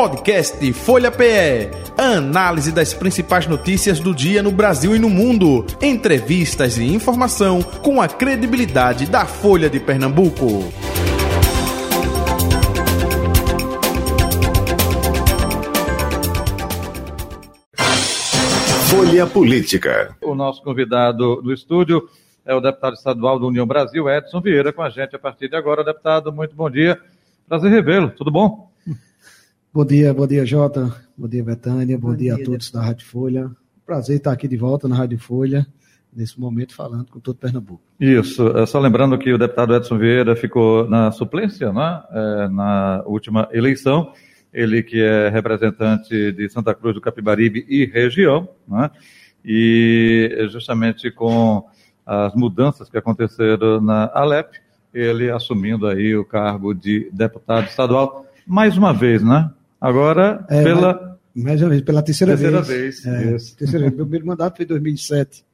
[0.00, 1.68] Podcast Folha PE.
[1.98, 5.66] Análise das principais notícias do dia no Brasil e no mundo.
[5.78, 10.62] Entrevistas e informação com a credibilidade da Folha de Pernambuco.
[18.88, 20.16] Folha Política.
[20.22, 22.08] O nosso convidado do estúdio
[22.46, 25.56] é o deputado estadual do União Brasil, Edson Vieira, com a gente a partir de
[25.56, 25.84] agora.
[25.84, 26.98] Deputado, muito bom dia.
[27.46, 28.08] Prazer revê-lo.
[28.08, 28.69] Tudo bom?
[29.72, 30.94] Bom dia, bom dia, Jota.
[31.16, 31.96] Bom dia, Betânia.
[31.96, 33.50] Bom, bom dia, dia, a todos da Rádio Folha.
[33.86, 35.66] Prazer estar aqui de volta na Rádio Folha,
[36.12, 37.82] nesse momento falando com todo Pernambuco.
[37.98, 38.48] Isso.
[38.56, 42.02] É só lembrando que o deputado Edson Vieira ficou na suplência, né?
[42.10, 44.12] É, na última eleição
[44.52, 48.90] ele que é representante de Santa Cruz do Capibaribe e região, né?
[49.44, 51.64] e justamente com
[52.04, 54.58] as mudanças que aconteceram na Alep,
[54.92, 59.50] ele assumindo aí o cargo de deputado estadual, mais uma vez, né?
[59.80, 61.18] Agora, é, pela...
[61.34, 63.02] Mais, uma vez, pela terceira, terceira vez.
[63.02, 63.06] vez.
[63.06, 63.96] É, terceira vez.
[63.96, 65.44] Meu primeiro mandato foi em 2007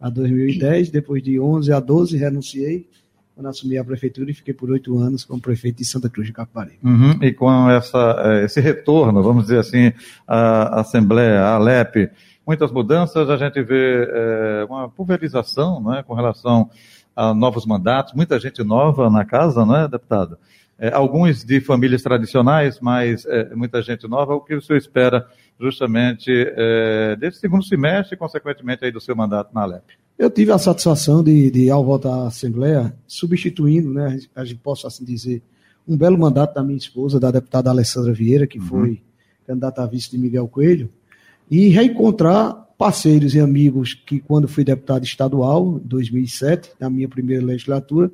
[0.00, 2.88] a 2010, depois de 11 a 12 renunciei,
[3.34, 6.32] quando assumi a prefeitura e fiquei por oito anos como prefeito de Santa Cruz de
[6.32, 6.78] Capibaribe.
[6.82, 9.92] Uhum, e com essa, eh, esse retorno, vamos dizer assim,
[10.26, 12.10] à Assembleia, à Alep,
[12.46, 16.68] muitas mudanças, a gente vê é, uma pulverização né, com relação
[17.14, 20.36] a novos mandatos, muita gente nova na casa, não é, deputado?
[20.82, 24.34] É, alguns de famílias tradicionais, mas é, muita gente nova.
[24.34, 25.28] O que o senhor espera
[25.60, 29.84] justamente é, desse segundo semestre e, consequentemente, aí do seu mandato na Alep?
[30.18, 34.88] Eu tive a satisfação de, de ao voltar à Assembleia, substituindo, né, a gente possa
[34.88, 35.40] assim dizer,
[35.86, 38.66] um belo mandato da minha esposa, da deputada Alessandra Vieira, que uhum.
[38.66, 39.02] foi
[39.46, 40.90] candidata a vice de Miguel Coelho,
[41.48, 47.46] e reencontrar parceiros e amigos que, quando fui deputado estadual, em 2007, na minha primeira
[47.46, 48.10] legislatura,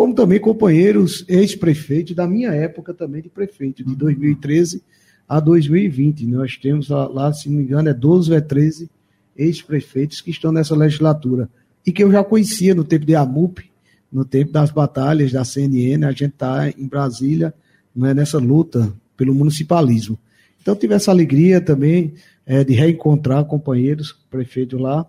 [0.00, 4.82] como também companheiros ex-prefeitos da minha época também de prefeito, de 2013
[5.28, 6.24] a 2020.
[6.24, 8.90] Nós temos lá, se não me engano, é 12 ou é 13
[9.36, 11.50] ex-prefeitos que estão nessa legislatura
[11.86, 13.70] e que eu já conhecia no tempo de AMUP,
[14.10, 17.52] no tempo das batalhas da CNN, a gente está em Brasília
[17.94, 20.18] né, nessa luta pelo municipalismo.
[20.62, 22.14] Então tive essa alegria também
[22.46, 25.06] é, de reencontrar companheiros, prefeitos lá,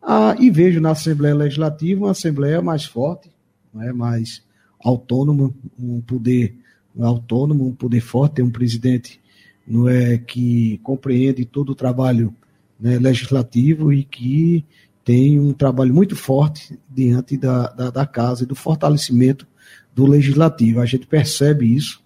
[0.00, 3.30] ah, e vejo na Assembleia Legislativa uma Assembleia mais forte,
[3.72, 4.42] né, mais
[4.82, 6.56] autônoma, um poder
[6.98, 9.20] autônomo, um poder forte, um presidente
[9.66, 12.34] não é, que compreende todo o trabalho
[12.78, 14.64] né, legislativo e que
[15.04, 19.46] tem um trabalho muito forte diante da, da, da, casa e do fortalecimento
[19.94, 20.80] do legislativo.
[20.80, 22.02] A gente percebe isso,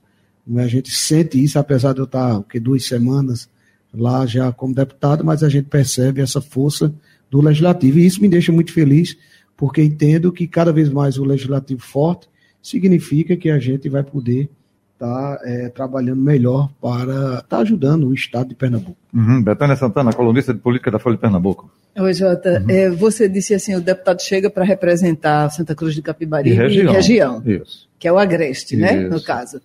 [0.46, 3.48] né, a gente sente isso, apesar de eu estar que, duas semanas
[3.92, 6.92] lá já como deputado, mas a gente percebe essa força
[7.31, 7.98] do legislativo.
[7.98, 9.16] E isso me deixa muito feliz,
[9.56, 12.28] porque entendo que cada vez mais o legislativo forte
[12.62, 14.48] significa que a gente vai poder
[14.94, 18.97] está é, trabalhando melhor para estar tá ajudando o Estado de Pernambuco.
[19.12, 19.43] Uhum.
[19.43, 21.70] Betânia Santana, colunista de política da Folha de Pernambuco.
[21.97, 22.60] Oi, Jota.
[22.60, 22.70] Uhum.
[22.70, 26.93] É, você disse assim, o deputado chega para representar Santa Cruz de Capibaribe e região.
[26.93, 27.88] E região Isso.
[27.98, 29.60] Que é o Agreste, né, no caso.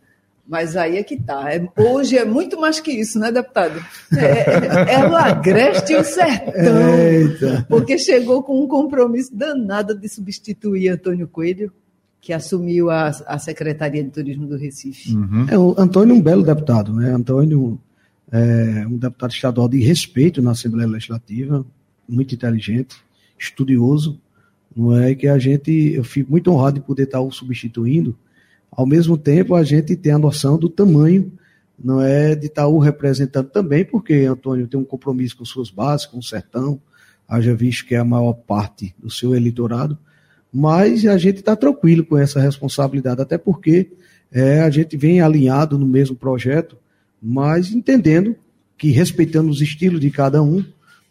[0.49, 1.53] Mas aí é que está.
[1.53, 3.79] É, hoje é muito mais que isso, né, deputado?
[4.17, 6.97] É, é o Agreste e o Sertão.
[6.97, 7.67] Eita.
[7.69, 11.71] Porque chegou com um compromisso danado de substituir Antônio Coelho
[12.19, 15.15] que assumiu a, a Secretaria de Turismo do Recife.
[15.15, 15.45] Uhum.
[15.49, 17.11] É, o Antônio é um belo deputado, né?
[17.11, 17.79] Antônio
[18.31, 21.63] é um deputado estadual de respeito na Assembleia Legislativa,
[22.07, 22.97] muito inteligente,
[23.37, 24.19] estudioso,
[24.75, 28.17] não é que a gente, eu fico muito honrado de poder estar o substituindo.
[28.71, 31.31] Ao mesmo tempo, a gente tem a noção do tamanho,
[31.81, 36.05] não é de estar o representando também, porque Antônio tem um compromisso com suas bases,
[36.05, 36.81] com o sertão,
[37.27, 39.97] haja visto que é a maior parte do seu eleitorado,
[40.51, 43.91] mas a gente está tranquilo com essa responsabilidade, até porque
[44.31, 46.77] é, a gente vem alinhado no mesmo projeto,
[47.21, 48.35] mas entendendo
[48.77, 50.63] que respeitando os estilos de cada um,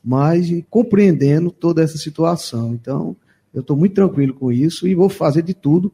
[0.03, 2.73] mas compreendendo toda essa situação.
[2.73, 3.17] Então,
[3.53, 5.93] eu estou muito tranquilo com isso e vou fazer de tudo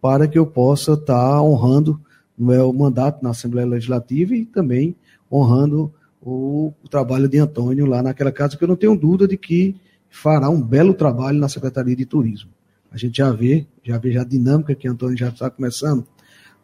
[0.00, 2.00] para que eu possa estar tá honrando
[2.38, 4.94] o meu mandato na Assembleia Legislativa e também
[5.30, 9.36] honrando o, o, trabalho de Antônio lá naquela casa, que eu não tenho dúvida de
[9.36, 9.76] que
[10.10, 12.50] fará um belo trabalho na Secretaria de Turismo.
[12.90, 16.06] A gente já vê, já vê já a dinâmica que Antônio já está começando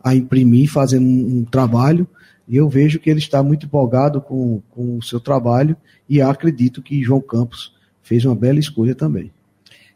[0.03, 2.07] a imprimir, fazendo um, um, trabalho,
[2.49, 5.77] e eu vejo que ele está muito empolgado com, com o seu trabalho,
[6.09, 9.31] e acredito que João Campos fez uma bela escolha também.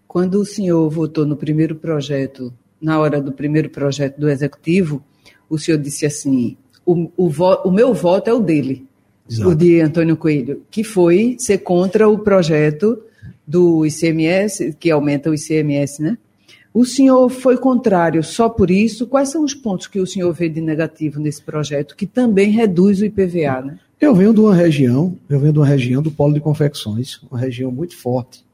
[0.06, 5.02] Quando o senhor votou no primeiro projeto, na hora do primeiro projeto do Executivo,
[5.48, 7.30] o senhor disse assim: o, o,
[7.64, 8.86] o meu voto é o dele,
[9.28, 9.50] Exato.
[9.50, 13.02] o de Antônio Coelho, que foi ser contra o projeto
[13.46, 16.18] do ICMS, que aumenta o ICMS, né?
[16.74, 19.06] O senhor foi contrário só por isso?
[19.06, 23.00] Quais são os pontos que o senhor vê de negativo nesse projeto, que também reduz
[23.00, 23.78] o IPVA, né?
[23.98, 27.40] Eu venho de uma região, eu venho de uma região do polo de confecções, uma
[27.40, 28.44] região muito forte.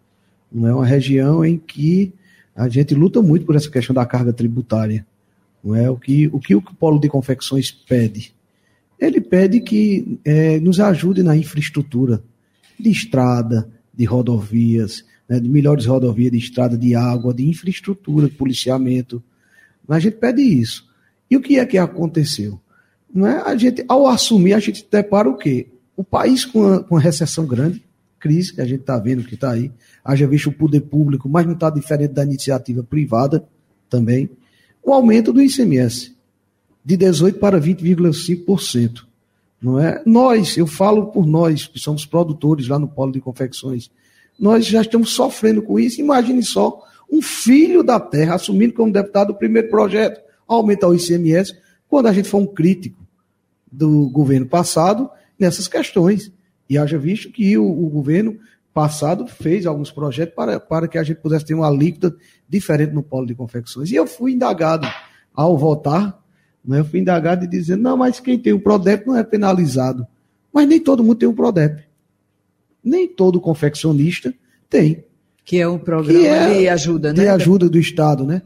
[0.53, 2.13] Não é uma região em que
[2.55, 5.07] a gente luta muito por essa questão da carga tributária.
[5.63, 8.35] Não é o que o que o polo de confecções pede?
[8.99, 12.23] Ele pede que é, nos ajude na infraestrutura
[12.79, 18.35] de estrada, de rodovias, né, de melhores rodovias, de estrada, de água, de infraestrutura, de
[18.35, 19.23] policiamento.
[19.89, 20.89] A gente pede isso.
[21.31, 22.61] E o que é que aconteceu?
[23.13, 23.43] Não é?
[23.43, 25.69] A gente, ao assumir, a gente depara o quê?
[25.97, 27.83] O país com uma, com uma recessão grande,
[28.19, 29.73] crise que a gente está vendo que está aí,
[30.05, 33.47] haja visto o poder público, mas não está diferente da iniciativa privada
[33.89, 34.29] também,
[34.83, 36.15] o aumento do ICMS
[36.85, 39.05] de 18% para 20,5%.
[39.61, 40.03] Não é?
[40.05, 43.91] Nós, eu falo por nós, que somos produtores lá no Polo de Confecções,
[44.39, 46.01] nós já estamos sofrendo com isso.
[46.01, 51.57] Imagine só um filho da terra assumindo como deputado o primeiro projeto, aumentar o ICMS,
[51.89, 53.01] quando a gente for um crítico
[53.71, 55.09] do governo passado
[55.39, 56.33] nessas questões.
[56.69, 58.39] E haja visto que o, o governo
[58.73, 62.17] passado fez alguns projetos para, para que a gente pudesse ter uma alíquota
[62.49, 63.91] diferente no polo de confecções.
[63.91, 64.87] E eu fui indagado
[65.35, 66.21] ao votar,
[66.65, 70.07] né, eu fui indagado e dizendo, não, mas quem tem o PRODEP não é penalizado.
[70.53, 71.83] Mas nem todo mundo tem o PRODEP.
[72.85, 74.35] Nem todo confeccionista
[74.69, 75.05] tem.
[75.45, 77.23] Que é um programa é de ajuda, né?
[77.23, 78.43] De ajuda do Estado, né?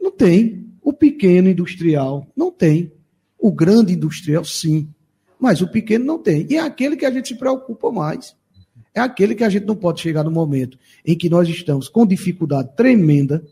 [0.00, 0.66] Não tem.
[0.82, 2.92] O pequeno industrial não tem.
[3.38, 4.88] O grande industrial, sim.
[5.38, 6.46] Mas o pequeno não tem.
[6.50, 8.34] E é aquele que a gente se preocupa mais.
[8.94, 12.06] É aquele que a gente não pode chegar no momento em que nós estamos com
[12.06, 13.42] dificuldade tremenda,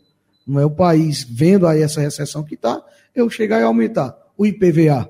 [0.45, 2.83] não é o país vendo aí essa recessão que está,
[3.15, 5.09] eu chegar e aumentar o IPVA.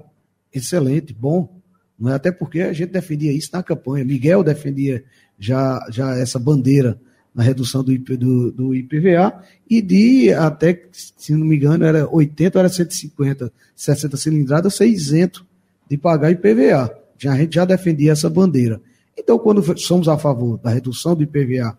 [0.54, 1.60] Excelente, bom.
[1.98, 4.06] Não é até porque a gente defendia isso na campanha.
[4.06, 5.04] Miguel defendia
[5.38, 7.00] já, já essa bandeira
[7.34, 12.08] na redução do, IP, do, do, IPVA e de até, se não me engano, era
[12.10, 15.46] 80 ou era 150, 60 cilindradas, ser isento
[15.90, 16.98] de pagar IPVA.
[17.18, 18.82] Já, a gente já defendia essa bandeira.
[19.20, 21.78] Então, quando somos a favor da redução do IPVA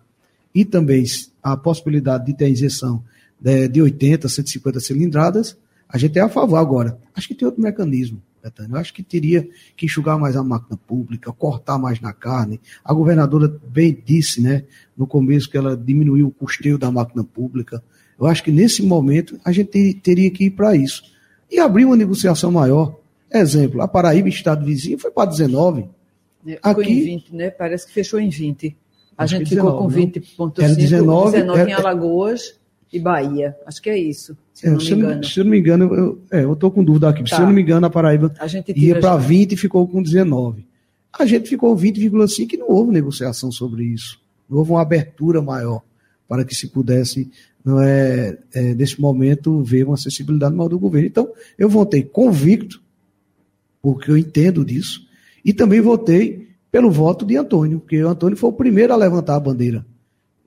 [0.55, 1.05] e também
[1.43, 3.03] a possibilidade de ter isenção
[3.41, 5.57] de, de 80, 150 cilindradas,
[5.89, 6.57] a gente é a favor.
[6.57, 8.23] Agora, acho que tem outro mecanismo.
[8.43, 8.75] Betânia.
[8.75, 9.47] Eu acho que teria
[9.77, 12.61] que enxugar mais a máquina pública, cortar mais na carne.
[12.83, 14.65] A governadora bem disse, né,
[14.97, 17.83] no começo, que ela diminuiu o custeio da máquina pública.
[18.19, 21.03] Eu acho que nesse momento a gente teria que ir para isso.
[21.51, 22.99] E abrir uma negociação maior.
[23.33, 25.89] Exemplo, a Paraíba, estado vizinho, foi para 19.
[26.45, 27.51] Ficou Aqui, em 20, né?
[27.51, 28.77] Parece que fechou em 20.
[29.17, 32.59] A gente ficou 19, com 20,5, 19, 19 era, em Alagoas
[32.93, 33.55] e Bahia.
[33.67, 35.25] Acho que é isso, se é, não me engano.
[35.25, 37.23] Se eu não me engano, eu, é, eu tô com dúvida aqui.
[37.25, 37.37] Tá.
[37.37, 40.67] Se eu não me engano, a Paraíba a ia para 20 e ficou com 19.
[41.13, 44.21] A gente ficou 20,5 e não houve negociação sobre isso.
[44.49, 45.83] Não houve uma abertura maior
[46.29, 47.31] para que se pudesse,
[47.65, 51.09] não é, é nesse momento, ver uma acessibilidade maior do governo.
[51.09, 51.29] Então,
[51.59, 52.81] eu votei convicto,
[53.83, 55.07] porque eu entendo disso,
[55.45, 59.37] e também votei pelo voto de Antônio, porque o Antônio foi o primeiro a levantar
[59.37, 59.85] a bandeira.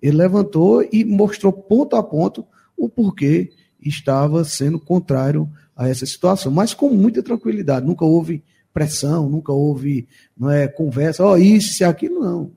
[0.02, 2.46] Ele levantou e mostrou ponto a ponto
[2.78, 3.52] o porquê
[3.82, 7.86] estava sendo contrário a essa situação, mas com muita tranquilidade.
[7.86, 8.44] Nunca houve
[8.74, 10.08] pressão, nunca houve
[10.38, 12.52] não é, conversa, ó, oh, isso, e aquilo, não.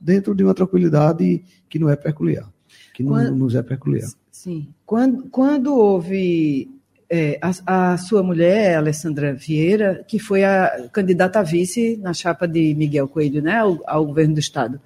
[0.00, 2.48] Dentro de uma tranquilidade que não é peculiar,
[2.94, 4.08] que não quando, nos é peculiar.
[4.30, 4.68] Sim.
[4.84, 6.70] Quando, quando houve
[7.10, 12.46] é, a, a, sua mulher, Alessandra Vieira, que foi a candidata a vice na chapa
[12.46, 14.80] de Miguel Coelho, né, ao, ao governo do Estado.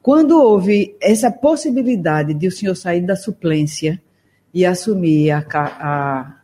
[0.00, 4.00] Quando houve essa possibilidade de o senhor sair da suplência
[4.54, 6.36] e assumir a, a,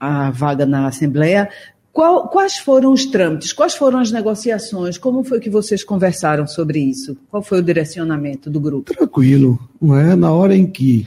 [0.00, 1.48] a vaga na Assembleia,
[1.92, 3.52] qual, quais foram os trâmites?
[3.52, 4.98] Quais foram as negociações?
[4.98, 7.16] Como foi que vocês conversaram sobre isso?
[7.30, 8.92] Qual foi o direcionamento do grupo?
[8.92, 10.16] Tranquilo, não é?
[10.16, 11.06] Na hora em que,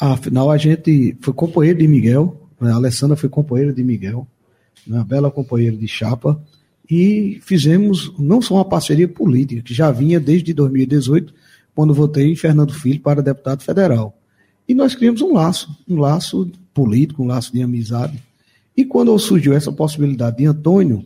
[0.00, 2.41] afinal, a gente foi companheiro de Miguel?
[2.70, 4.26] A Alessandra foi companheira de Miguel,
[4.86, 5.04] uma né?
[5.04, 6.40] bela companheira de chapa,
[6.90, 11.32] e fizemos não só uma parceria política, que já vinha desde 2018,
[11.74, 14.16] quando votei em Fernando Filho para deputado federal.
[14.68, 18.22] E nós criamos um laço, um laço político, um laço de amizade.
[18.76, 21.04] E quando surgiu essa possibilidade de Antônio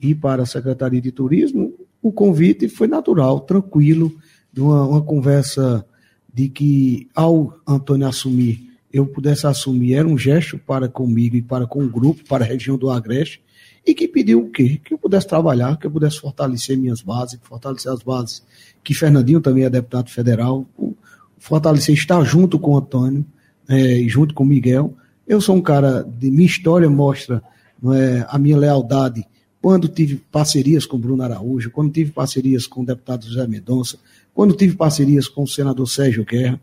[0.00, 4.12] ir para a Secretaria de Turismo, o convite foi natural, tranquilo,
[4.52, 5.84] de uma, uma conversa
[6.32, 8.65] de que ao Antônio assumir,
[8.96, 12.48] eu pudesse assumir, era um gesto para comigo e para com o grupo, para a
[12.48, 13.42] região do Agreste,
[13.86, 14.80] e que pediu o quê?
[14.84, 18.42] Que eu pudesse trabalhar, que eu pudesse fortalecer minhas bases, fortalecer as bases,
[18.82, 20.66] que Fernandinho também é deputado federal,
[21.38, 23.24] fortalecer, estar junto com o Antônio
[23.68, 24.94] é, junto com o Miguel.
[25.26, 27.42] Eu sou um cara, de minha história mostra
[27.94, 29.26] é, a minha lealdade
[29.60, 33.98] quando tive parcerias com Bruno Araújo, quando tive parcerias com o deputado José Mendonça,
[34.32, 36.60] quando tive parcerias com o senador Sérgio Guerra.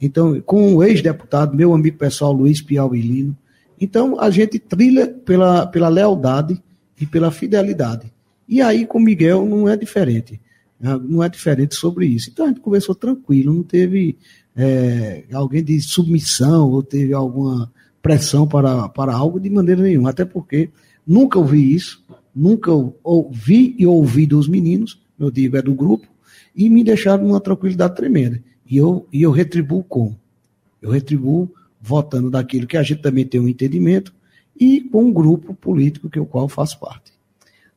[0.00, 3.36] Então, com o ex-deputado, meu amigo pessoal Luiz Piauilino.
[3.80, 6.62] Então, a gente trilha pela, pela lealdade
[7.00, 8.12] e pela fidelidade.
[8.48, 10.40] E aí, com Miguel, não é diferente.
[10.78, 10.98] Né?
[11.02, 12.30] Não é diferente sobre isso.
[12.30, 14.16] Então, a gente conversou tranquilo, não teve
[14.54, 20.10] é, alguém de submissão ou teve alguma pressão para, para algo de maneira nenhuma.
[20.10, 20.70] Até porque
[21.06, 22.70] nunca ouvi isso, nunca
[23.02, 26.06] ouvi e ouvi dos meninos, eu digo, é do grupo,
[26.54, 28.42] e me deixaram numa tranquilidade tremenda.
[28.68, 30.18] E eu, e eu retribuo como?
[30.82, 34.14] Eu retribuo votando daquilo que a gente também tem um entendimento
[34.58, 37.16] e com um grupo político que o qual faço parte.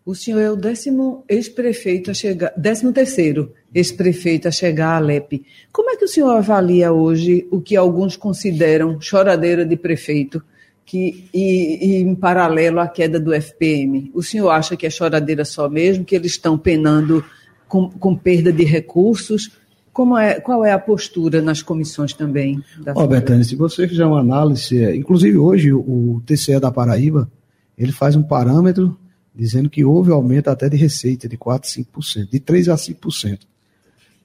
[0.06, 5.46] O senhor é o décimo ex-prefeito a chegar, décimo terceiro ex-prefeito a chegar à Alep.
[5.72, 10.42] Como é que o senhor avalia hoje o que alguns consideram choradeira de prefeito
[10.84, 14.10] que, e, e em paralelo à queda do FPM?
[14.14, 17.24] O senhor acha que é choradeira só mesmo, que eles estão penando
[17.68, 19.52] com, com perda de recursos?
[20.00, 22.64] Como é, qual é a postura nas comissões também?
[22.96, 27.30] Ó, oh, Betânia, se você fizer uma análise, é, inclusive hoje o TCE da Paraíba,
[27.78, 28.98] ele faz um parâmetro
[29.36, 33.40] dizendo que houve aumento até de receita de 4, 5%, de 3 a 5%.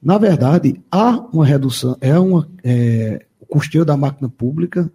[0.01, 4.89] Na verdade, há uma redução, é uma, é, o custeio da máquina pública,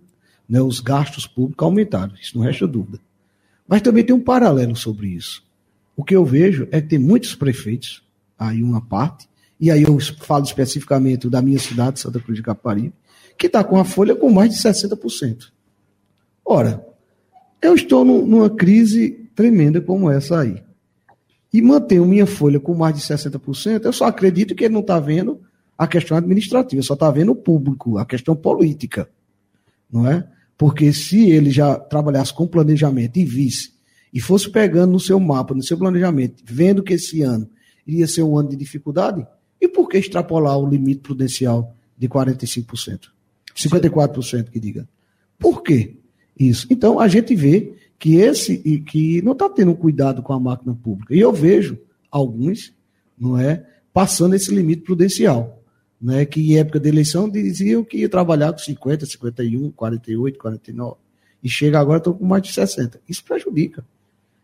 [0.48, 3.02] né, os gastos públicos aumentaram, isso não resta dúvida.
[3.68, 5.44] Mas também tem um paralelo sobre isso.
[5.94, 8.02] O que eu vejo é que tem muitos prefeitos,
[8.40, 9.28] aí uma parte,
[9.60, 12.94] e aí eu falo especificamente da minha cidade, Santa Cruz de Caparibe,
[13.38, 15.52] que está com a folha com mais de 60%.
[16.46, 16.86] Ora,
[17.62, 20.64] eu estou numa crise tremenda como essa aí
[21.52, 25.00] e mantenho minha folha com mais de 60%, eu só acredito que ele não está
[25.00, 25.42] vendo
[25.78, 29.10] a questão administrativa, só está vendo o público, a questão política.
[29.92, 30.28] Não é?
[30.58, 33.74] Porque se ele já trabalhasse com planejamento e visse,
[34.14, 37.50] e fosse pegando no seu mapa, no seu planejamento, vendo que esse ano
[37.88, 39.26] iria ser um ano de dificuldade,
[39.60, 43.10] e por que extrapolar o limite prudencial de 45%?
[43.56, 44.88] 54% que diga.
[45.38, 45.96] Por quê
[46.38, 46.68] isso?
[46.70, 50.74] Então a gente vê que esse e que não está tendo cuidado com a máquina
[50.74, 51.14] pública.
[51.14, 51.78] E eu vejo
[52.10, 52.74] alguns,
[53.18, 55.62] não é, passando esse limite prudencial,
[56.02, 60.96] né, que em época de eleição diziam que ia trabalhar com 50, 51, 48, 49
[61.44, 63.00] e chega agora estão com mais de 60.
[63.08, 63.86] Isso prejudica.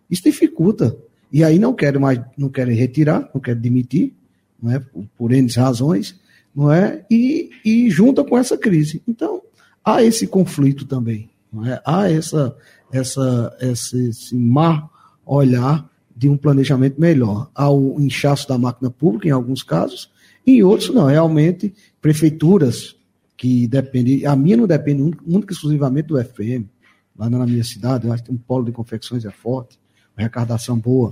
[0.09, 0.95] Isso dificulta.
[1.31, 4.13] E aí não querem mais, não querem retirar, não querem demitir,
[4.61, 4.81] não é,
[5.17, 6.19] por, N razões,
[6.55, 7.05] não é?
[7.09, 9.01] E, e junta com essa crise.
[9.07, 9.41] Então,
[9.83, 11.81] há esse conflito também, não é?
[11.85, 12.55] Há essa
[12.91, 14.89] essa, esse, esse má
[15.25, 17.49] olhar de um planejamento melhor.
[17.53, 20.09] Ao inchaço da máquina pública, em alguns casos,
[20.45, 21.05] em outros não.
[21.05, 22.95] Realmente, prefeituras
[23.35, 26.67] que dependem, a minha não depende única e exclusivamente do FM,
[27.17, 29.77] lá na minha cidade, eu acho que um polo de confecções é forte,
[30.15, 31.11] uma arrecadação boa,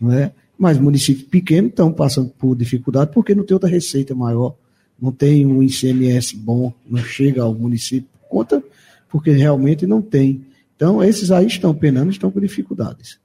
[0.00, 0.32] não é?
[0.58, 4.54] Mas municípios pequenos estão passando por dificuldade porque não tem outra receita maior,
[5.00, 8.62] não tem um ICMS bom, não chega ao município, conta
[9.08, 10.44] porque realmente não tem.
[10.74, 13.18] Então, esses aí estão penando, estão com dificuldades.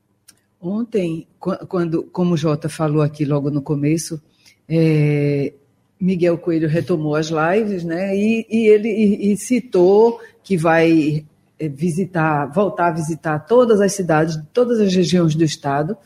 [0.61, 4.21] Ontem, quando, como o Jota falou aqui logo no começo,
[4.69, 5.53] é,
[5.99, 8.15] Miguel Coelho retomou as lives, né?
[8.15, 11.25] E, e ele e, e citou que vai
[11.59, 15.97] é, visitar, voltar a visitar todas as cidades, todas as regiões do estado,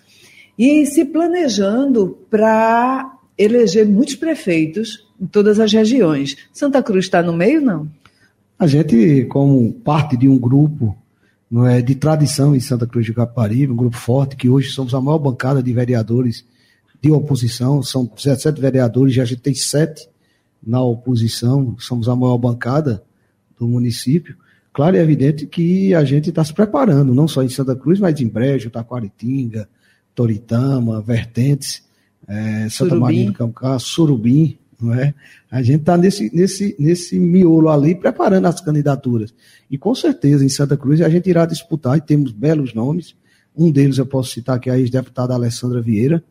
[0.57, 6.37] e se planejando para eleger muitos prefeitos em todas as regiões.
[6.53, 7.89] Santa Cruz está no meio, não?
[8.57, 10.97] A gente, como parte de um grupo
[11.49, 14.93] não é, de tradição em Santa Cruz de Caparibe, um grupo forte, que hoje somos
[14.93, 16.45] a maior bancada de vereadores
[17.01, 20.09] de oposição, são 17 vereadores, e a gente tem sete
[20.65, 23.03] na oposição, somos a maior bancada
[23.59, 24.35] do município.
[24.73, 28.19] Claro e evidente que a gente está se preparando, não só em Santa Cruz, mas
[28.19, 29.69] em Brejo, Taquaritinga,
[30.15, 31.83] Toritama, Vertentes,
[32.27, 32.95] é, Santa.
[32.95, 35.13] Maria do Camcá, Surubim, não é?
[35.51, 39.33] A gente está nesse, nesse, nesse miolo ali preparando as candidaturas.
[39.69, 43.15] E com certeza em Santa Cruz a gente irá disputar e temos belos nomes.
[43.55, 46.23] Um deles eu posso citar que é a ex-deputada Alessandra Vieira,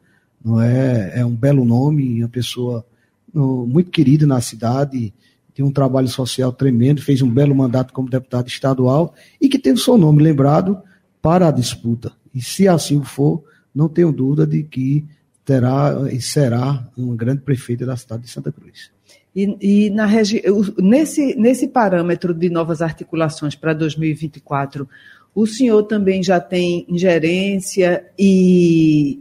[0.44, 1.20] não é?
[1.20, 2.84] É um belo nome, uma pessoa
[3.32, 5.12] no, muito querida na cidade,
[5.54, 9.78] tem um trabalho social tremendo, fez um belo mandato como deputado estadual e que teve
[9.78, 10.78] seu nome lembrado
[11.22, 12.12] para a disputa.
[12.34, 13.42] E se assim for,
[13.75, 15.04] não tenho dúvida de que
[15.45, 18.90] terá e será uma grande prefeita da cidade de Santa Cruz.
[19.35, 20.43] E, e na regi...
[20.78, 24.88] nesse, nesse parâmetro de novas articulações para 2024,
[25.35, 29.21] o senhor também já tem ingerência e,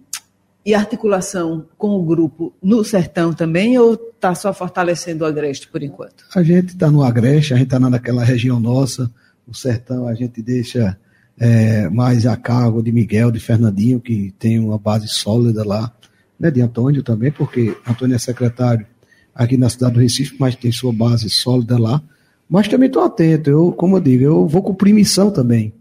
[0.64, 5.82] e articulação com o grupo no Sertão também, ou está só fortalecendo o Agreste por
[5.82, 6.26] enquanto?
[6.36, 9.12] A gente está no Agreste, a gente está naquela região nossa,
[9.48, 10.98] o Sertão a gente deixa
[11.40, 15.92] é, mais a cargo de Miguel, de Fernandinho, que tem uma base sólida lá
[16.40, 18.86] né, de Antônio também, porque Antônio é secretário
[19.34, 22.02] aqui na cidade do Recife, mas tem sua base sólida lá.
[22.50, 25.74] Mas também estou atento, eu, como eu digo, eu vou cumprir missão também.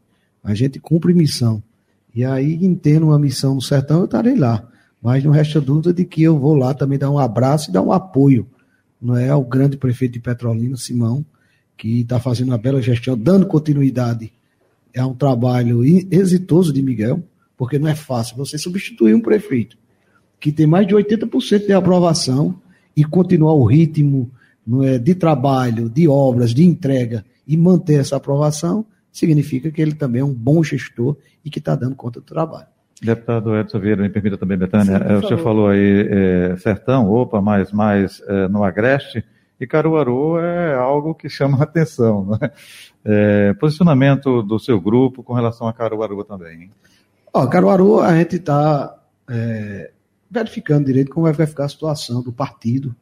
[0.42, 1.62] A gente cumpre missão.
[2.14, 4.66] E aí, entendo uma missão no sertão, eu estarei lá.
[5.02, 7.82] Mas não resta dúvida de que eu vou lá também dar um abraço e dar
[7.82, 8.46] um apoio
[9.02, 11.26] não é, ao grande prefeito de Petrolina, Simão,
[11.76, 14.32] que está fazendo uma bela gestão, dando continuidade.
[14.94, 17.22] É um trabalho exitoso de Miguel,
[17.56, 19.76] porque não é fácil você substituir um prefeito
[20.42, 22.60] que tem mais de 80% de aprovação
[22.96, 24.28] e continuar o ritmo
[24.66, 29.94] não é, de trabalho, de obras, de entrega e manter essa aprovação, significa que ele
[29.94, 32.66] também é um bom gestor e que está dando conta do trabalho.
[33.00, 37.08] Deputado Edson Vieira, me permita também, Betânia, Sim, é, o senhor falou aí é, sertão,
[37.08, 39.24] opa, mas mais é, no agreste,
[39.60, 42.26] e Caruaru é algo que chama a atenção.
[42.26, 42.50] Né?
[43.04, 46.70] É, posicionamento do seu grupo com relação a Caruaru também.
[47.32, 49.90] Ó, Caruaru, a gente está é,
[50.30, 52.94] verificando direito como vai ficar a situação do partido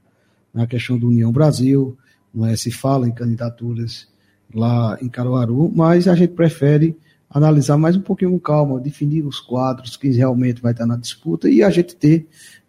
[0.52, 1.96] na questão do União Brasil,
[2.34, 4.08] não é, se fala em candidaturas
[4.54, 6.96] lá em Caruaru, mas a gente prefere
[7.28, 11.48] analisar mais um pouquinho com calma, definir os quadros que realmente vai estar na disputa
[11.48, 12.26] e a gente ter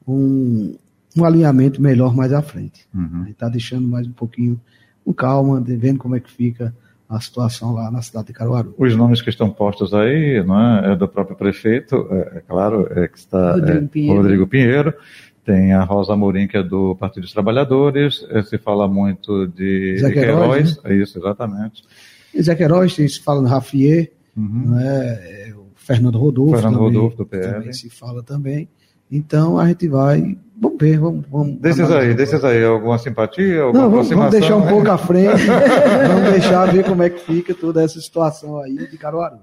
[0.08, 0.76] um,
[1.18, 2.88] um alinhamento melhor mais à frente.
[2.94, 3.10] Uhum.
[3.14, 4.60] A gente está deixando mais um pouquinho
[5.04, 6.74] com calma, vendo como é que fica
[7.12, 8.74] a situação lá na cidade de Caruaru.
[8.78, 12.88] Os nomes que estão postos aí, não é, é do próprio prefeito, é, é claro,
[12.90, 14.22] é que está Rodrigo, é, Pinheiro.
[14.22, 14.94] Rodrigo Pinheiro,
[15.44, 19.98] tem a Rosa Amorim, que é do Partido dos Trabalhadores, é, se fala muito de,
[20.00, 20.82] Zé Queiroz, né?
[20.86, 21.84] é isso, exatamente.
[22.40, 24.70] Zé Queiroz, se fala no Rafier, uhum.
[24.70, 27.54] né, é, o Fernando Rodolfo, Fernando também, Rodolfo do PL.
[27.54, 28.70] também se fala também.
[29.12, 31.26] Então a gente vai, vamos ver, vamos.
[31.30, 34.98] vamos desses aí, desses aí, alguma simpatia, alguma Não, vamos, vamos deixar um pouco à
[34.98, 35.46] frente,
[36.08, 39.40] vamos deixar ver como é que fica toda essa situação aí de Caruaru.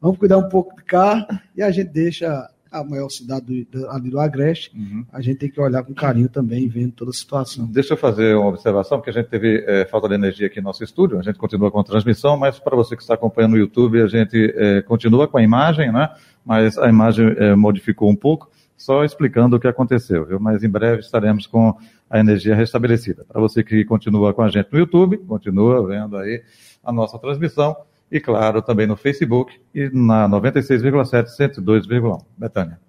[0.00, 1.26] Vamos cuidar um pouco de cá
[1.56, 5.04] e a gente deixa a maior cidade do, ali do Agreste, uhum.
[5.12, 7.66] a gente tem que olhar com carinho também, vendo toda a situação.
[7.66, 10.66] Deixa eu fazer uma observação, porque a gente teve é, falta de energia aqui no
[10.66, 13.58] nosso estúdio, a gente continua com a transmissão, mas para você que está acompanhando no
[13.58, 16.10] YouTube, a gente é, continua com a imagem, né?
[16.44, 18.48] Mas a imagem é, modificou um pouco,
[18.80, 20.40] só explicando o que aconteceu, viu?
[20.40, 21.76] Mas em breve estaremos com
[22.08, 23.26] a energia restabelecida.
[23.28, 26.42] Para você que continua com a gente no YouTube, continua vendo aí
[26.82, 27.76] a nossa transmissão
[28.10, 32.22] e, claro, também no Facebook e na 96,7, 102,1.
[32.38, 32.80] Betânia.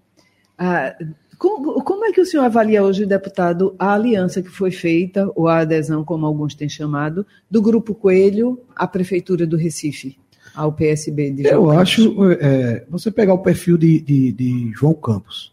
[0.58, 0.96] Ah,
[1.38, 5.50] como, como, é que o senhor avalia hoje, deputado, a aliança que foi feita, ou
[5.50, 10.18] a adesão, como alguns têm chamado, do Grupo Coelho à Prefeitura do Recife,
[10.56, 11.82] ao PSB de João Eu Campos?
[11.82, 15.51] acho, é, você pegar o perfil de, de, de João Campos,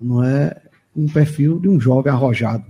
[0.00, 0.54] não é
[0.94, 2.64] um perfil de um jovem arrojado,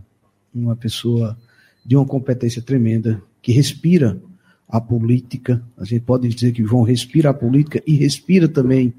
[0.55, 1.37] uma pessoa
[1.85, 4.21] de uma competência tremenda, que respira
[4.69, 5.63] a política.
[5.79, 8.93] A gente pode dizer que João respira a política e respira também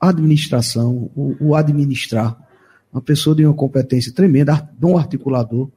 [0.00, 2.38] a administração, o, o administrar.
[2.92, 5.68] Uma pessoa de uma competência tremenda, bom articulador.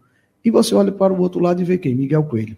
[0.46, 1.96] E você olha para o outro lado e vê quem?
[1.96, 2.56] Miguel Coelho,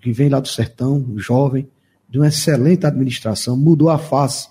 [0.00, 1.68] que vem lá do sertão, jovem,
[2.08, 4.48] de uma excelente administração, mudou a face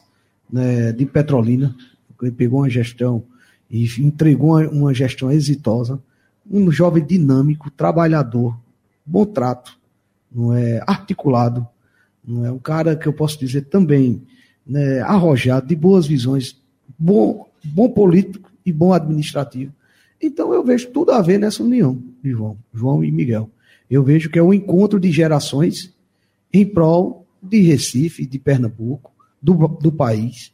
[0.50, 1.76] né, de Petrolina,
[2.21, 3.23] ele pegou uma gestão
[3.69, 5.99] e entregou uma, gestão exitosa,
[6.49, 8.58] um jovem dinâmico, trabalhador,
[9.06, 9.77] bom trato,
[10.32, 11.67] não é articulado,
[12.25, 14.21] não é um cara que eu posso dizer também
[14.65, 16.62] né, arrojado, de boas visões,
[16.97, 19.73] bom, bom político e bom administrativo.
[20.21, 23.49] Então eu vejo tudo a ver nessa união de João, João e Miguel.
[23.89, 25.93] Eu vejo que é um encontro de gerações
[26.51, 30.51] em prol de Recife, de Pernambuco, do, do país.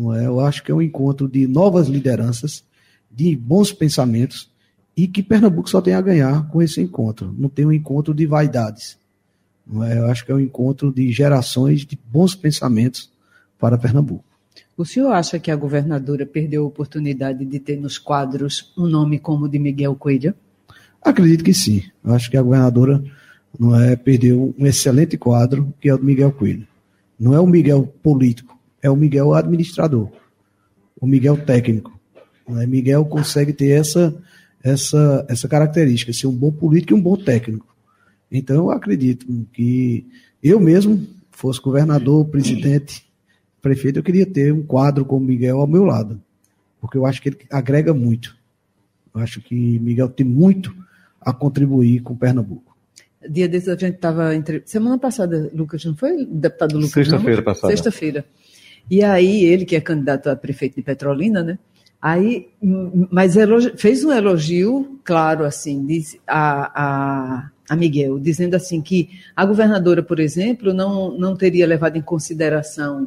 [0.00, 0.26] Não é?
[0.26, 2.64] Eu acho que é um encontro de novas lideranças,
[3.10, 4.50] de bons pensamentos,
[4.96, 7.34] e que Pernambuco só tem a ganhar com esse encontro.
[7.36, 8.98] Não tem um encontro de vaidades.
[9.84, 9.98] É?
[9.98, 13.10] Eu acho que é um encontro de gerações de bons pensamentos
[13.58, 14.24] para Pernambuco.
[14.74, 19.18] O senhor acha que a governadora perdeu a oportunidade de ter nos quadros um nome
[19.18, 20.34] como o de Miguel Coelho?
[21.02, 21.82] Acredito que sim.
[22.02, 23.04] Eu acho que a governadora
[23.58, 26.66] não é, perdeu um excelente quadro, que é o de Miguel Coelho.
[27.18, 30.10] Não é o Miguel político, é o Miguel administrador,
[31.00, 31.98] o Miguel técnico.
[32.48, 32.66] É?
[32.66, 34.14] Miguel consegue ter essa,
[34.62, 37.66] essa, essa característica, ser um bom político e um bom técnico.
[38.30, 40.06] Então, eu acredito que
[40.42, 43.04] eu mesmo, fosse governador, presidente,
[43.60, 46.20] prefeito, eu queria ter um quadro como Miguel ao meu lado,
[46.80, 48.36] porque eu acho que ele agrega muito.
[49.14, 50.74] Eu acho que Miguel tem muito
[51.20, 52.76] a contribuir com Pernambuco.
[53.28, 54.34] Dia desses a gente estava.
[54.34, 54.62] Entre...
[54.64, 56.24] Semana passada, Lucas, não foi?
[56.24, 56.92] Deputado Lucas?
[56.92, 57.72] Sexta-feira passada.
[57.72, 58.24] Sexta-feira.
[58.88, 61.58] E aí, ele, que é candidato a prefeito de Petrolina, né?
[62.00, 62.48] Aí,
[63.10, 69.10] mas elogio, fez um elogio, claro, assim, diz, a, a, a Miguel, dizendo assim que
[69.36, 73.06] a governadora, por exemplo, não, não teria levado em consideração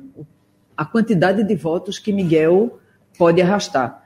[0.77, 2.79] a quantidade de votos que Miguel
[3.17, 4.03] pode arrastar.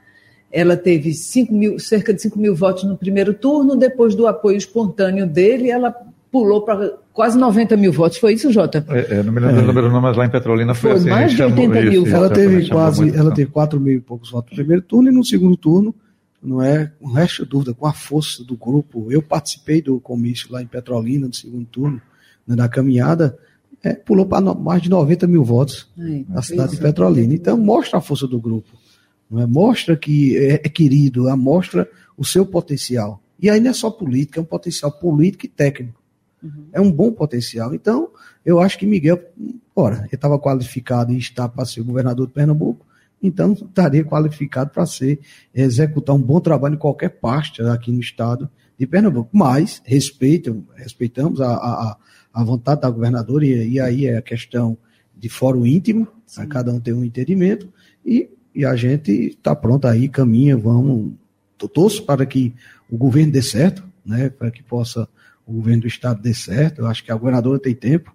[0.52, 1.12] ela teve
[1.50, 5.94] mil, cerca de 5 mil votos no primeiro turno, depois do apoio espontâneo dele, ela
[6.32, 8.20] pulou para quase 90 mil votos.
[8.20, 8.86] Foi isso, Jota?
[8.90, 9.62] É, é, não me lembro é.
[9.62, 11.10] do número, não, mas lá em Petrolina foi, foi assim.
[11.10, 12.14] Mais de 80 mil votos.
[12.14, 15.26] Ela teve quase, ela teve 4 mil e poucos votos no primeiro turno e no
[15.26, 15.96] segundo turno,
[16.44, 19.12] não é, com resto de dúvida, com a força do grupo.
[19.12, 22.00] Eu participei do comício lá em Petrolina, no segundo turno,
[22.46, 23.36] né, na caminhada,
[23.84, 27.34] é, pulou para mais de 90 mil votos Ai, na cidade de Petrolina.
[27.34, 28.70] Então, mostra a força do grupo.
[29.28, 29.48] Não é?
[29.48, 33.20] Mostra que é, é querido, mostra o seu potencial.
[33.42, 35.97] E aí não é só política, é um potencial político e técnico.
[36.42, 36.68] Uhum.
[36.72, 37.74] É um bom potencial.
[37.74, 38.10] Então,
[38.46, 39.20] eu acho que Miguel,
[39.76, 42.86] ora, ele estava qualificado e está para ser governador de Pernambuco,
[43.22, 45.20] então estaria qualificado para ser
[45.54, 49.30] executar um bom trabalho em qualquer pasta aqui no estado de Pernambuco.
[49.34, 51.98] Mas respeito, respeitamos a, a,
[52.34, 54.78] a vontade da governadora, e, e aí é a questão
[55.16, 56.08] de fórum íntimo,
[56.50, 57.68] cada um tem um entendimento,
[58.06, 61.14] e, e a gente está pronto aí, caminha, vamos,
[61.74, 62.54] torço para que
[62.90, 65.08] o governo dê certo, né, para que possa
[65.48, 66.80] o governo do estado dê certo.
[66.80, 68.14] Eu acho que a governadora tem tempo,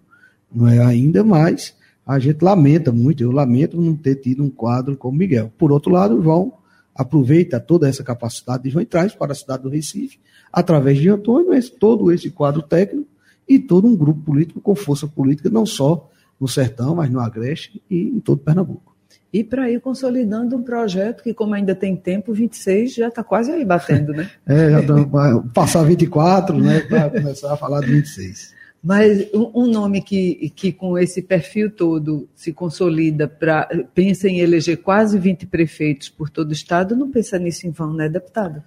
[0.53, 1.75] não é ainda, mas
[2.07, 5.53] a gente lamenta muito, eu lamento não ter tido um quadro como Miguel.
[5.57, 6.53] Por outro lado, o João
[6.95, 10.21] aproveita toda essa capacidade de João e traz para a cidade do Recife,
[10.53, 13.09] através de Antônio, esse, todo esse quadro técnico
[13.49, 17.83] e todo um grupo político com força política, não só no Sertão, mas no Agreste
[17.89, 18.92] e em todo Pernambuco
[19.33, 23.51] e para ir consolidando um projeto que, como ainda tem tempo, 26 já está quase
[23.51, 24.31] aí batendo, né?
[24.47, 26.81] é, já vai passar 24, né?
[26.81, 28.53] Para começar a falar de 26.
[28.85, 34.79] Mas um nome que, que com esse perfil todo se consolida, pra, pensa em eleger
[34.79, 38.63] quase 20 prefeitos por todo o Estado, não pensa nisso em vão, né, deputado?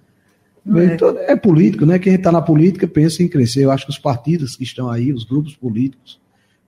[1.28, 1.32] É.
[1.32, 1.36] é.
[1.36, 1.98] político, né?
[1.98, 3.64] Quem está na política pensa em crescer.
[3.64, 6.18] Eu acho que os partidos que estão aí, os grupos políticos,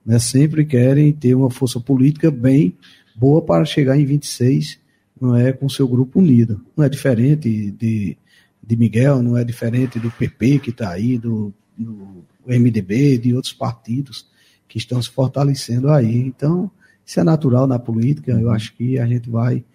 [0.05, 2.77] né, sempre querem ter uma força política bem
[3.19, 4.79] boa para chegar em 26,
[5.19, 6.63] não é com seu grupo unido.
[6.75, 8.17] Não é diferente de,
[8.65, 13.53] de Miguel, não é diferente do PP que está aí, do, do MDB, de outros
[13.53, 14.27] partidos
[14.67, 16.15] que estão se fortalecendo aí.
[16.15, 16.71] Então,
[17.05, 18.31] isso é natural na política.
[18.31, 19.65] Eu acho que a gente vai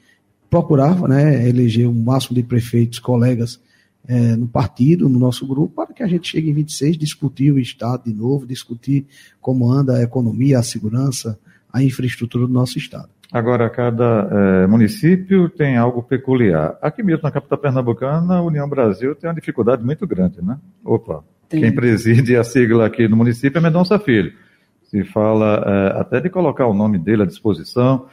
[0.49, 3.61] procurar né, eleger o máximo de prefeitos, colegas
[4.07, 7.59] é, no partido, no nosso grupo, para que a gente chegue em 26, discutir o
[7.59, 9.05] Estado de novo, discutir
[9.41, 11.39] como anda a economia, a segurança,
[11.73, 13.14] a infraestrutura do nosso Estado.
[13.35, 16.79] Agora, cada é, município tem algo peculiar.
[16.81, 20.57] Aqui mesmo na capital pernambucana, a União Brasil tem uma dificuldade muito grande, né?
[20.85, 21.63] Opa, tem.
[21.63, 24.33] quem preside a sigla aqui no município é Mendonça Filho.
[24.85, 28.07] Se fala é, até de colocar o nome dele à disposição.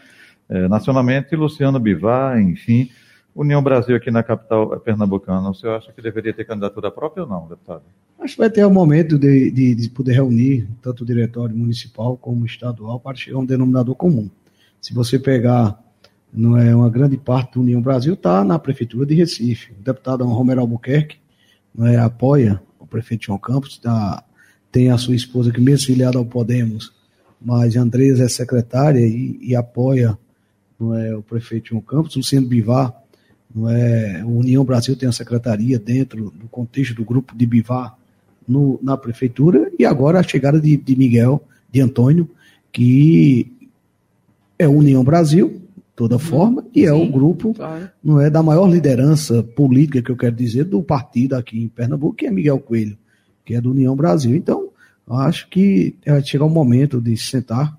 [0.50, 2.90] É, nacionalmente, Luciano Bivar, enfim.
[3.36, 7.48] União Brasil aqui na capital pernambucana, você acha que deveria ter candidatura própria ou não,
[7.48, 7.84] deputado?
[8.20, 11.56] Acho que vai ter o um momento de, de, de poder reunir tanto o diretório
[11.56, 14.28] municipal como o estadual para chegar a um denominador comum.
[14.82, 15.80] Se você pegar,
[16.34, 19.74] não é uma grande parte do União Brasil está na prefeitura de Recife.
[19.80, 21.18] O deputado Romero Albuquerque,
[21.74, 24.24] não é apoia o prefeito João Campos, tá,
[24.72, 26.92] tem a sua esposa que mesmo filiada ao Podemos,
[27.40, 30.18] mas Andresa é secretária e, e apoia
[30.80, 32.92] não é, o prefeito João Campos, Luciano Bivar,
[33.54, 37.96] não é, o União Brasil tem a secretaria dentro do contexto do grupo de Bivar
[38.48, 42.28] no, na prefeitura, e agora a chegada de, de Miguel, de Antônio,
[42.72, 43.52] que
[44.62, 45.62] é União Brasil,
[45.96, 46.20] toda uhum.
[46.20, 47.90] forma, e é o grupo, claro.
[48.04, 52.16] não é da maior liderança política que eu quero dizer do partido aqui em Pernambuco,
[52.16, 52.98] que é Miguel Coelho,
[53.46, 54.36] que é do União Brasil.
[54.36, 54.70] Então,
[55.08, 57.78] acho que vai chegar o momento de sentar,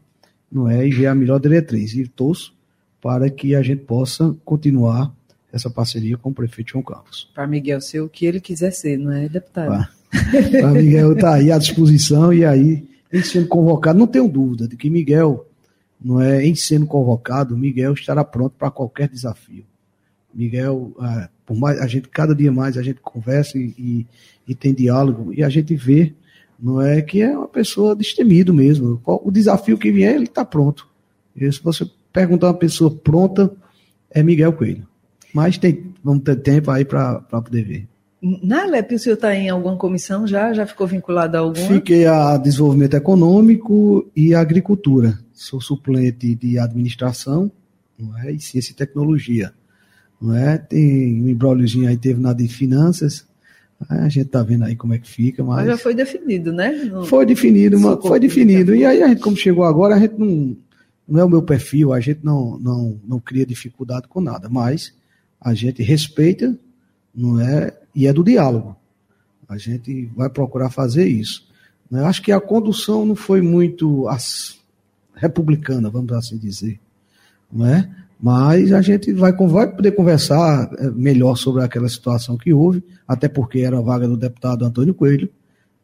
[0.51, 1.95] não é, e ver a melhor diretriz.
[1.95, 2.55] E torço
[3.01, 5.13] para que a gente possa continuar
[5.53, 7.31] essa parceria com o prefeito João Campos.
[7.35, 9.87] Para Miguel ser o que ele quiser ser, não é, deputado?
[10.61, 14.77] Para Miguel está aí à disposição e aí, ele sendo convocado, não tenho dúvida de
[14.77, 15.47] que Miguel
[16.05, 19.65] não é, em sendo convocado, Miguel estará pronto para qualquer desafio.
[20.35, 24.07] Miguel, é, por mais a gente cada dia mais a gente conversa e, e,
[24.49, 26.15] e, tem diálogo e a gente vê,
[26.59, 29.01] não é que é uma pessoa destemido mesmo.
[29.05, 30.89] O desafio que vier ele está pronto.
[31.37, 33.53] E se você perguntar uma pessoa pronta
[34.11, 34.87] é Miguel Coelho.
[35.35, 37.89] Mas tem, vamos ter tempo aí para poder ver.
[38.23, 40.53] Na Alep, o senhor está em alguma comissão já?
[40.53, 41.67] Já ficou vinculado a alguma?
[41.67, 47.51] Fiquei a desenvolvimento econômico e agricultura sou suplente de administração
[47.99, 48.33] não é?
[48.33, 49.53] e ciência e tecnologia.
[50.21, 50.57] Não é?
[50.57, 53.27] Tem um embróliozinho aí, teve na de finanças.
[53.89, 55.57] A gente está vendo aí como é que fica, mas...
[55.57, 56.71] mas já foi definido, né?
[56.85, 57.05] No...
[57.05, 58.75] Foi definido, mas foi definido.
[58.75, 60.57] E aí a gente, como chegou agora, a gente não,
[61.09, 64.95] não é o meu perfil, a gente não, não, não cria dificuldade com nada, mas
[65.41, 66.57] a gente respeita,
[67.13, 67.77] não é?
[67.93, 68.77] E é do diálogo.
[69.49, 71.51] A gente vai procurar fazer isso.
[71.91, 74.09] Eu acho que a condução não foi muito
[75.15, 76.81] republicana, vamos assim dizer,
[77.53, 77.89] não é?
[78.21, 83.29] Mas a gente vai, vai poder conversar é, melhor sobre aquela situação que houve, até
[83.29, 85.29] porque era a vaga do deputado Antônio Coelho,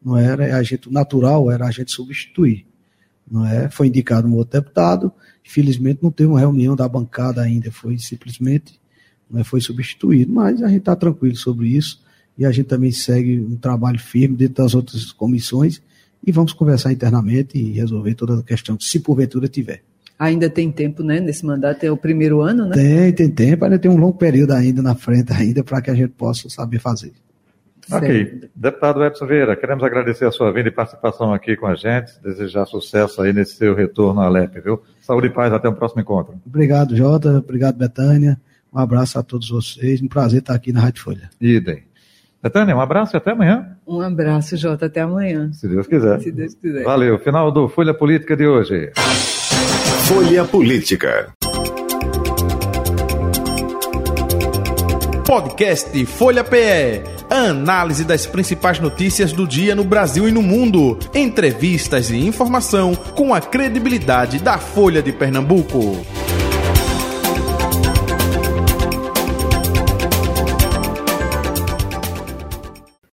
[0.03, 2.65] não era é a gente natural, era a gente substituir.
[3.29, 3.69] Não é?
[3.69, 5.11] Foi indicado um outro deputado,
[5.45, 8.79] infelizmente não teve uma reunião da bancada ainda, foi simplesmente
[9.29, 12.01] não é, foi substituído, mas a gente está tranquilo sobre isso
[12.37, 15.81] e a gente também segue um trabalho firme dentro das outras comissões
[16.25, 19.81] e vamos conversar internamente e resolver toda a questão, se porventura tiver.
[20.17, 21.19] Ainda tem tempo, né?
[21.19, 22.75] Nesse mandato é o primeiro ano, né?
[22.75, 25.95] Tem, tem tempo, ainda tem um longo período ainda na frente ainda para que a
[25.95, 27.13] gente possa saber fazer.
[27.91, 28.49] Ok.
[28.55, 32.65] Deputado Edson Vieira, queremos agradecer a sua vinda e participação aqui com a gente, desejar
[32.65, 34.81] sucesso aí nesse seu retorno à Alep, viu?
[35.01, 36.35] Saúde e paz, até o próximo encontro.
[36.45, 38.39] Obrigado, Jota, obrigado, Betânia.
[38.71, 41.29] Um abraço a todos vocês, um prazer estar aqui na Rádio Folha.
[41.41, 41.88] Idem.
[42.41, 43.75] Betânia, um abraço e até amanhã.
[43.85, 45.51] Um abraço, Jota, até amanhã.
[45.51, 46.19] Se Deus quiser.
[46.21, 46.83] Se Deus quiser.
[46.83, 47.19] Valeu.
[47.19, 48.91] Final do Folha Política de hoje.
[50.07, 51.33] Folha Política.
[55.27, 57.03] Podcast Folha PE.
[57.29, 60.97] Análise das principais notícias do dia no Brasil e no mundo.
[61.13, 66.03] Entrevistas e informação com a credibilidade da Folha de Pernambuco.